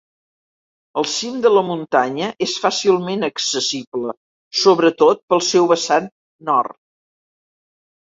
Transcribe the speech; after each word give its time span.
El 1.01 1.05
cim 1.15 1.35
de 1.43 1.51
la 1.55 1.63
muntanya 1.67 2.31
és 2.47 2.55
fàcilment 2.65 3.29
accessible, 3.29 4.19
sobretot 4.65 5.25
pel 5.31 5.47
seu 5.53 5.73
vessant 5.77 6.13
nord. 6.53 6.79